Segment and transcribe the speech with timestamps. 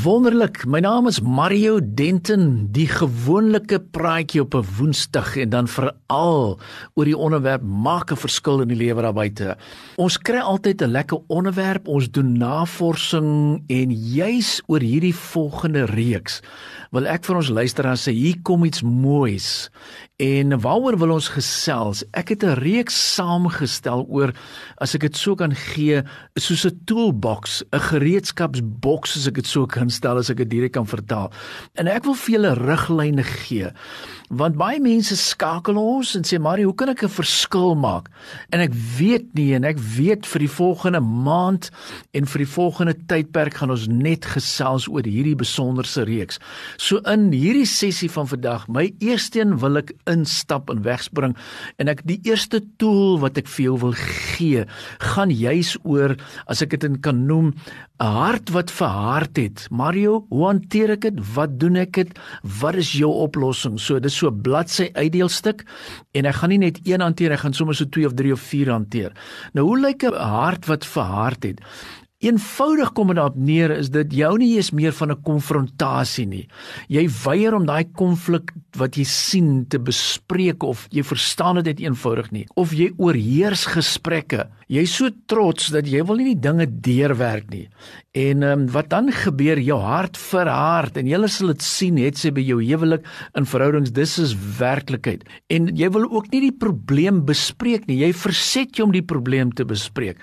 [0.00, 0.62] Wonderlik.
[0.64, 3.60] My naam is Mario Denton, die gewone
[3.92, 6.60] praatjie op 'n Woensdag en dan veral
[6.94, 9.56] oor die onderwerp maak 'n verskil in die lewe daar buite.
[9.96, 16.40] Ons kry altyd 'n lekker onderwerp, ons doen navorsing en juis oor hierdie volgende reeks
[16.94, 19.70] wil ek vir ons luisteraars sê hier kom iets moois.
[20.20, 22.02] En waaroor wil ons gesels?
[22.12, 24.34] Ek het 'n reeks saamgestel oor
[24.78, 26.02] as ek dit so kan gee,
[26.34, 30.74] soos 'n toolbox, 'n gereedskapsboks as ek dit so kan stel as ek dit direk
[30.76, 31.30] kan vertaal.
[31.74, 33.70] En ek wil vir julle riglyne gee.
[34.30, 38.10] Want baie mense skakel ons en sê Marie, hoe kan ek 'n verskil maak?
[38.52, 41.70] En ek weet nie en ek weet vir die volgende maand
[42.14, 46.38] en vir die volgende tydperk gaan ons net gesels oor hierdie besonderse reeks.
[46.78, 51.36] So in hierdie sessie van vandag, my eerste een wil ek instap en wegspring
[51.78, 54.64] en ek die eerste tool wat ek vir jou wil gee,
[54.98, 56.16] gaan juis oor
[56.46, 57.54] as ek dit kan noem
[58.00, 59.66] 'n hart wat verhard het.
[59.70, 61.18] Mario, hoe hanteer ek dit?
[61.34, 62.18] Wat doen ek dit?
[62.60, 63.76] Wat is jou oplossing?
[63.78, 65.66] So dis so bladsy uitdeelstuk
[66.16, 68.40] en ek gaan nie net een hanteer, ek gaan sommer so 2 of 3 of
[68.40, 69.12] 4 hanteer.
[69.52, 71.60] Nou hoe lyk 'n hart wat verhard het?
[72.20, 76.48] Eenvoudig kom dit daarop neer is dit jou nie eens meer van 'n konfrontasie nie.
[76.88, 81.80] Jy weier om daai konflik wat jy sien te bespreek of jy verstaan dit net
[81.80, 84.48] eenvoudig nie of jy oorheers gesprekke.
[84.68, 87.68] Jy's so trots dat jy wil nie die dinge deurwerk nie.
[88.12, 92.18] En ehm um, wat dan gebeur jou hart verhard en jy sal dit sien het
[92.18, 93.04] sy by jou huwelik
[93.34, 95.24] in verhoudings dis is werklikheid.
[95.48, 98.00] En jy wil ook nie die probleem bespreek nie.
[98.04, 100.18] Jy verset jou om die probleem te bespreek.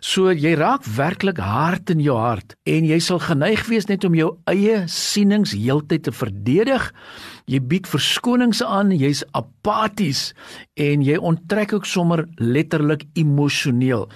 [0.00, 4.14] So jy raak werklik hart in jou hart en jy sal geneig wees net om
[4.16, 6.88] jou eie sienings heeltyd te verdedig.
[7.50, 10.30] Jy bied verskonings aan, jy's apaties
[10.80, 14.06] en jy onttrek ook sommer letterlik emosioneel.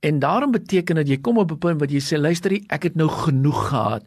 [0.00, 2.96] En daarom beteken dit jy kom op 'n punt wat jy sê luister, ek het
[2.96, 4.02] nou genoeg gehad.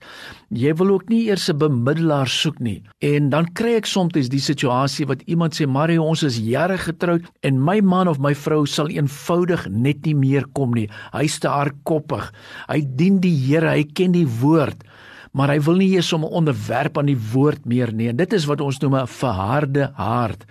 [0.50, 2.82] Jy wil ook nie eers 'n bemiddelaar soek nie.
[3.00, 7.22] En dan kry ek soms die situasie wat iemand sê, "Mario, ons is jare getroud
[7.42, 10.90] en my man of my vrou sal eenvoudig net nie meer kom nie.
[11.12, 12.34] Hy's te hardkoppig.
[12.70, 14.84] Hy dien die Here, hy ken die woord."
[15.34, 18.46] maar hy wil nie eers om onderwerp aan die woord meer nie en dit is
[18.46, 20.46] wat ons noem 'n verharde hart.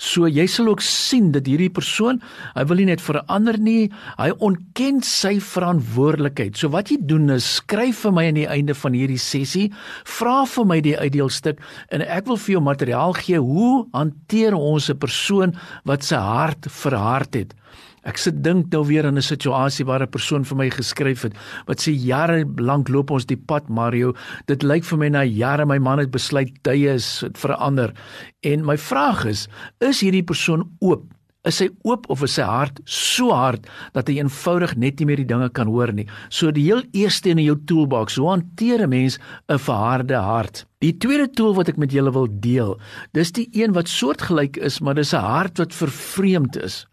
[0.00, 2.22] So jy sal ook sien dat hierdie persoon,
[2.54, 6.56] hy wil nie net verander nie, hy ontken sy verantwoordelikheid.
[6.56, 9.68] So wat jy doen is skryf vir my aan die einde van hierdie sessie,
[10.08, 11.60] vra vir my die uitdeelstuk
[11.92, 15.52] en ek wil vir jou materiaal gee hoe hanteer ons 'n persoon
[15.84, 17.54] wat sy hart verhard het.
[18.04, 21.34] Ek sit dink nou weer aan 'n situasie waar 'n persoon vir my geskryf het
[21.66, 24.14] wat sê jare lank loop ons die pad Mario.
[24.46, 27.92] Dit lyk vir my na jare my man het besluit tye is verander.
[28.42, 29.48] En my vraag is,
[29.80, 31.04] is hierdie persoon oop
[31.48, 35.22] is hy oop of is sy hart so hard dat hy eenvoudig net nie meer
[35.22, 36.06] die dinge kan hoor nie.
[36.28, 40.66] So die heel eerste in jou toolbox, hoe hanteer 'n mens 'n verharde hart?
[40.80, 42.70] Die tweede tool wat ek met julle wil deel,
[43.12, 46.86] dis die een wat soortgelyk is, maar dis 'n hart wat vervreemd is.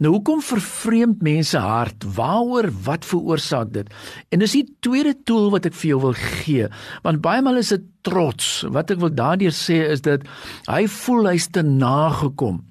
[0.00, 2.04] Nou hoekom vervreemd mense hart?
[2.16, 3.92] Waaroor wat veroorsaak dit?
[4.32, 6.68] En dis die tweede tool wat ek vir jou wil gee,
[7.02, 8.64] want baie maal is dit trots.
[8.70, 10.22] Wat ek wil daardeur sê is dat
[10.66, 12.64] hy voel hy's te nagekom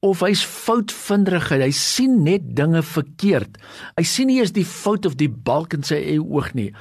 [0.00, 3.58] of hy's foutvinderig hy sien net dinge verkeerd
[3.96, 6.72] hy sien nie eens die fout of die balk in sy eie oog nie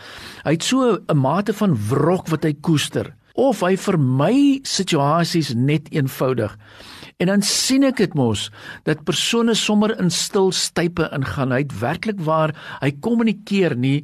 [0.46, 5.92] hy het so 'n mate van wrok wat hy koester of hy vermy situasies net
[5.94, 6.56] eenvoudig
[7.24, 8.50] en dan sien ek dit mos
[8.88, 14.02] dat persone sommer in stil stype ingaan hy het werklik waar hy kommunikeer nie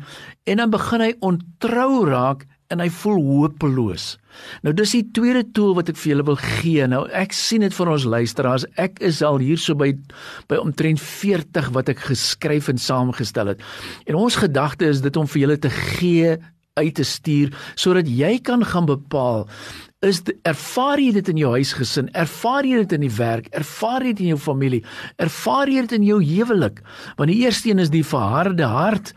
[0.48, 4.16] en dan begin hy ontrou raak en hy voel hopeloos.
[4.64, 6.86] Nou dis die tweede tool wat ek vir julle wil gee.
[6.88, 8.66] Nou ek sien dit vir ons luisteraars.
[8.80, 9.92] Ek is al hierso by
[10.48, 13.66] by omtrent 40 wat ek geskryf en saamgestel het.
[14.08, 16.38] En ons gedagte is dit om vir julle te gee
[16.80, 19.44] uit te stuur sodat jy kan gaan bepaal
[20.02, 24.14] is ervaar jy dit in jou huisgesin, ervaar jy dit in die werk, ervaar jy
[24.16, 24.80] dit in jou familie,
[25.22, 26.80] ervaar jy dit in jou huwelik?
[27.20, 29.12] Want die eerste een is die verharde hart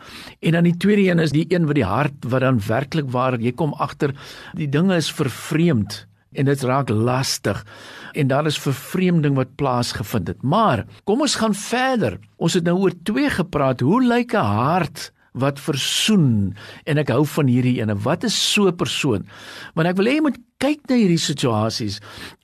[0.44, 3.38] en dan die tweede een is die een wat die hart wat dan werklik waar
[3.40, 4.12] jy kom agter
[4.58, 6.02] die dinge is vervreemd
[6.36, 7.64] en dit raak lastig
[8.12, 10.42] en daar is vervreemding wat plaasgevind het.
[10.42, 12.18] Maar kom ons gaan verder.
[12.36, 13.80] Ons het nou oor twee gepraat.
[13.80, 16.54] Hoe lyk 'n hart wat versoen
[16.86, 17.96] en ek hou van hierdie ene.
[18.06, 19.26] Wat is so 'n persoon?
[19.74, 21.98] Want ek wil hê jy moet kyk na hierdie situasies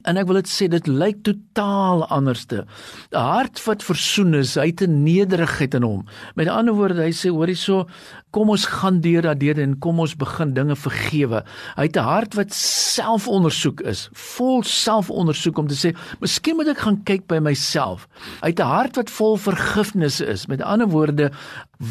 [0.09, 2.67] en ek wil dit sê dit lyk totaal anderste.
[3.13, 6.07] 'n Hart wat versoen is, hy het 'n nederigheid in hom.
[6.35, 7.87] Met ander woorde, hy sê hoorie so,
[8.33, 11.45] kom ons gaan deur daardeur en kom ons begin dinge vergewe.
[11.77, 16.79] Hy het 'n hart wat selfondersoek is, vol selfondersoek om te sê, miskien moet ek
[16.79, 18.09] gaan kyk by myself.
[18.43, 20.47] Hy het 'n hart wat vol vergifnis is.
[20.47, 21.31] Met ander woorde,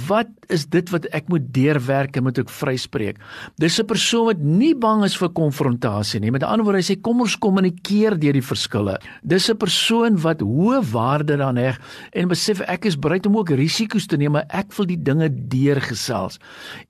[0.07, 3.17] wat is dit wat ek moet deurwerk en moet ek vryspreek?
[3.57, 6.31] Dis 'n persoon wat nie bang is vir konfrontasie nie.
[6.31, 8.99] Met ander woorde, hy sê kom ons kommunikeer deur die verskille.
[9.23, 11.79] Dis 'n persoon wat hoë waarde daaraan heg
[12.13, 15.29] en besef ek is bereid om ook risiko's te neem, maar ek wil die dinge
[15.29, 16.39] deurgesels.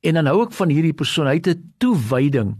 [0.03, 2.55] En dan hou ek van hierdie persoon, hy het 'n toewyding.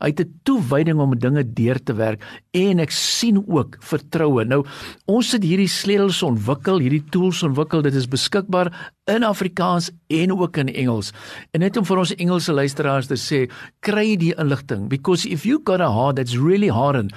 [0.00, 4.44] Hy het 'n toewyding om dinge deur te werk en ek sien ook vertroue.
[4.44, 4.64] Nou
[5.06, 7.82] ons het hierdie sleutels ontwikkel, hierdie tools ontwikkel.
[7.82, 8.72] Dit is beskikbaar
[9.04, 11.12] in Afrikaans en ook in Engels.
[11.50, 13.40] En net om vir ons Engelse luisteraars te sê,
[13.84, 17.12] kry die inligting because if you got a heart that's really hardened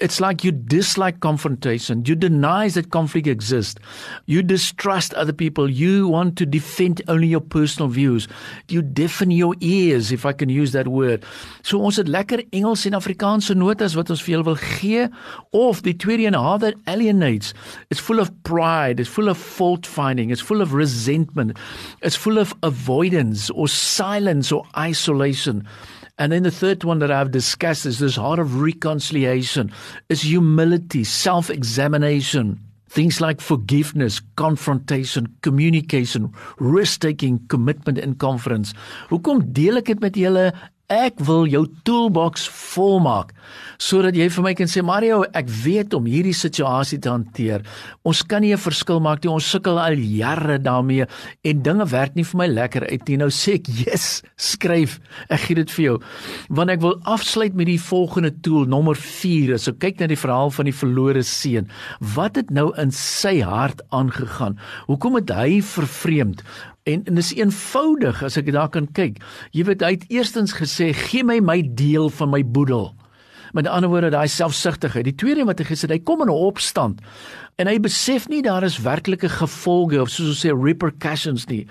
[0.00, 2.04] it's like you dislike confrontation.
[2.06, 3.80] You deny that conflict exists.
[4.26, 5.68] You distrust other people.
[5.68, 8.28] You want to defend only your personal views.
[8.68, 11.24] You deafen your ears if i can use that word.
[11.62, 15.08] So ons het lekker Engels en Afrikaanse notas wat ons vir julle wil gee.
[15.52, 17.52] Of die tweede een how that alienates.
[17.90, 19.00] It's full of pride.
[19.00, 20.30] It's full of fault finding.
[20.30, 21.58] It's full of resentment.
[22.00, 25.66] It's full of avoidance or silence or isolation
[26.18, 29.72] And then the third one that I've discussed is this heart of reconciliation,
[30.08, 32.60] is humility, self-examination.
[32.92, 38.74] Things like forgiveness, confrontation, communication, risk-taking, commitment and confidence.
[39.08, 40.50] Hoekom deel ek dit met julle
[40.92, 43.30] Ek wil jou toolbox volmaak
[43.82, 47.64] sodat jy vir my kan sê Mario, ek weet om hierdie situasie te hanteer.
[48.06, 49.32] Ons kan nie 'n verskil maak nie.
[49.32, 51.06] Ons sukkel al jare daarmee
[51.44, 53.16] en dinge werk nie vir my lekker uit nie.
[53.16, 55.00] Nou sê ek, "Yes, skryf.
[55.28, 55.98] Ek gee dit vir jou."
[56.48, 59.58] Want ek wil afsluit met die volgende tool, nommer 4.
[59.58, 61.68] So kyk na die verhaal van die verlore seun.
[62.00, 64.58] Wat het nou in sy hart aangegaan?
[64.86, 66.42] Hoekom het hy vervreemd?
[66.82, 69.20] En en dis eenvoudig as ek daar kan kyk.
[69.54, 72.90] Jy weet hy het eerstens gesê gee my my deel van my boedel.
[73.52, 75.04] Met ander woorde daai selfsugtigheid.
[75.04, 77.00] Die tweede wat hy gesê hy kom in 'n opstand.
[77.60, 81.66] En hy besef nie daar is werklike gevolge of soos ons sê repercussions nie.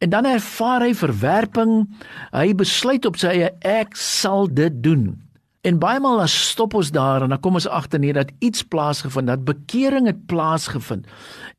[0.00, 1.86] En dan ervaar hy verwerping.
[2.32, 5.25] Hy besluit op sy eie ek sal dit doen.
[5.66, 8.62] En baie maal as stop ons daar en dan kom ons agter nee dat iets
[8.70, 11.08] plaasgevind, dat bekering het plaasgevind.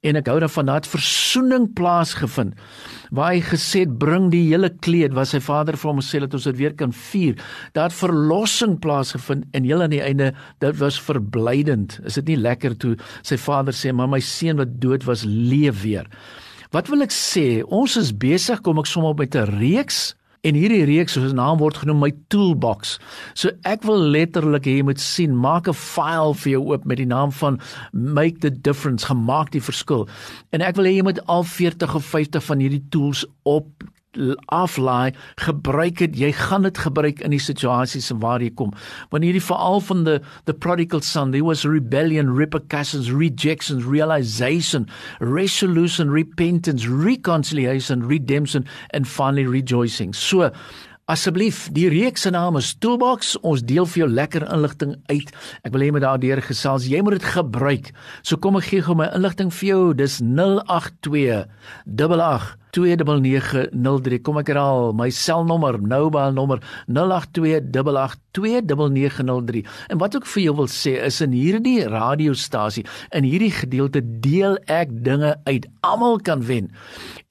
[0.08, 2.56] En ek hou daarvan dat versoening plaasgevind
[3.12, 6.36] waar hy gesê het bring die hele kleed wat sy vader vir hom gesê het
[6.38, 7.36] ons dit weer kan vier.
[7.76, 10.32] Het verlossing plaasgevind en heel aan die einde
[10.64, 12.00] dit was verblydend.
[12.08, 12.96] Is dit nie lekker toe
[13.28, 16.08] sy vader sê maar my seun wat dood was leef weer.
[16.72, 17.64] Wat wil ek sê?
[17.64, 21.58] Ons is besig kom ek som op met 'n reeks En hierdie reeks 'n naam
[21.58, 23.00] word genoem my toolbox.
[23.34, 26.98] So ek wil letterlik hê jy moet sien, maak 'n file vir jou oop met
[26.98, 27.60] die naam van
[27.92, 30.08] make the difference, gemaak die verskil.
[30.52, 33.68] En ek wil hê jy moet al 40 of 50 van hierdie tools op
[34.54, 36.18] aflaai, gebruik dit.
[36.18, 38.74] Jy gaan dit gebruik in die situasies waar jy kom.
[39.12, 44.88] Wanneer hierdie veral van the the prodigal son, there was rebellion, repercussions, rejections, realization,
[45.20, 50.14] resolution, repentance, reconciliation, redemption and finally rejoicing.
[50.14, 50.52] So
[51.08, 53.38] Asseblief, die reeks se naam is Toolbox.
[53.48, 55.30] Ons deel vir jou lekker inligting uit.
[55.64, 56.90] Ek wil hê jy moet daardeur gesels.
[56.92, 57.94] Jy moet dit gebruik.
[58.28, 59.82] So kom ek gee gou my inligting vir jou.
[59.96, 61.46] Dis 082
[61.88, 66.60] 88 08282903 kom ek herhaal my selnommer mobile nommer
[66.92, 74.02] 0828829903 en wat ek vir jou wil sê is in hierdie radiostasie in hierdie gedeelte
[74.24, 75.68] deel ek dinge uit.
[75.88, 76.70] Almal kan wen.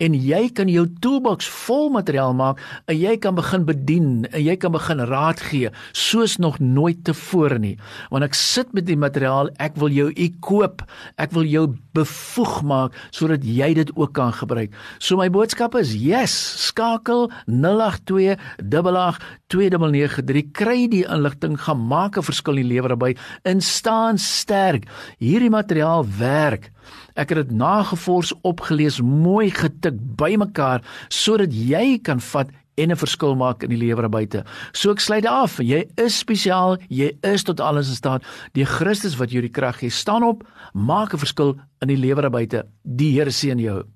[0.02, 4.56] En jy kan jou toolbox vol materiaal maak en jy kan begin bedien en jy
[4.60, 7.76] kan begin raad gee soos nog nooit tevore nie.
[8.12, 10.84] Want ek sit met die materiaal ek wil jou equip
[11.22, 11.66] ek wil jou
[11.96, 14.74] bevoeg maak sodat jy dit ook kan gebruik.
[14.98, 16.32] So my boodskap is yes,
[16.66, 23.60] skakel 082 8829993 kry die inligting gaan maak 'n verskil in die lewe daarby in
[23.60, 24.84] staan sterk.
[25.18, 26.70] Hierdie materiaal werk.
[27.14, 33.34] Ek het dit nagevors opgelees, mooi getik bymekaar sodat jy kan vat en 'n verskil
[33.34, 34.44] maak in die lewe buite.
[34.72, 35.58] So ek sluit af.
[35.58, 38.22] Jy is spesiaal, jy is tot alles in staat.
[38.52, 42.30] Die Christus wat jou die krag gee, staan op, maak 'n verskil in die lewe
[42.30, 42.66] buite.
[42.82, 43.95] Die Here seën jou.